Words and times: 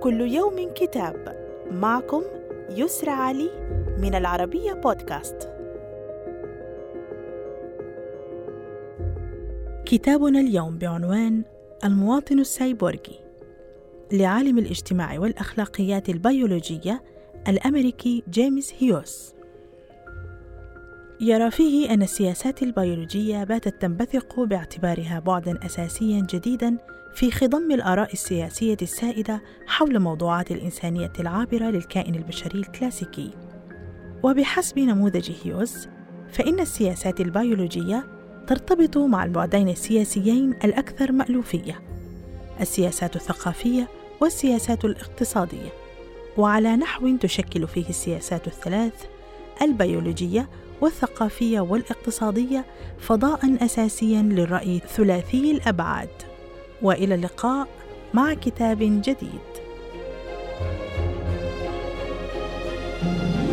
كل 0.00 0.20
يوم 0.20 0.70
كتاب 0.74 1.36
معكم 1.70 2.22
يسرى 2.70 3.10
علي 3.10 3.50
من 3.98 4.14
العربية 4.14 4.72
بودكاست. 4.72 5.48
كتابنا 9.86 10.40
اليوم 10.40 10.78
بعنوان 10.78 11.42
المواطن 11.84 12.38
السايبورغي 12.38 13.20
لعالم 14.12 14.58
الاجتماع 14.58 15.18
والأخلاقيات 15.18 16.08
البيولوجية 16.08 17.02
الأمريكي 17.48 18.22
جيمس 18.30 18.74
هيوس. 18.78 19.34
يرى 21.20 21.50
فيه 21.50 21.94
أن 21.94 22.02
السياسات 22.02 22.62
البيولوجية 22.62 23.44
باتت 23.44 23.82
تنبثق 23.82 24.40
باعتبارها 24.40 25.18
بعدًا 25.18 25.66
أساسيًا 25.66 26.26
جديدًا 26.30 26.76
في 27.14 27.30
خضم 27.30 27.72
الآراء 27.72 28.12
السياسية 28.12 28.76
السائدة 28.82 29.42
حول 29.66 29.98
موضوعات 29.98 30.50
الإنسانية 30.50 31.12
العابرة 31.20 31.64
للكائن 31.64 32.14
البشري 32.14 32.58
الكلاسيكي. 32.58 33.30
وبحسب 34.22 34.78
نموذج 34.78 35.30
هيوس، 35.44 35.88
فإن 36.32 36.60
السياسات 36.60 37.20
البيولوجية 37.20 38.06
ترتبط 38.46 38.98
مع 38.98 39.24
البعدين 39.24 39.68
السياسيين 39.68 40.50
الأكثر 40.50 41.12
مألوفية، 41.12 41.80
السياسات 42.60 43.16
الثقافية 43.16 43.88
والسياسات 44.20 44.84
الاقتصادية، 44.84 45.72
وعلى 46.36 46.76
نحو 46.76 47.16
تشكل 47.16 47.68
فيه 47.68 47.88
السياسات 47.88 48.46
الثلاث 48.46 49.17
البيولوجية 49.62 50.48
والثقافية 50.80 51.60
والاقتصادية 51.60 52.64
فضاء 52.98 53.64
أساسيا 53.64 54.22
للرأي 54.22 54.80
ثلاثي 54.96 55.50
الأبعاد. 55.50 56.08
وإلى 56.82 57.14
اللقاء 57.14 57.68
مع 58.14 58.34
كتاب 58.34 58.78
جديد. 58.80 59.48
thank 63.00 63.36
you 63.36 63.47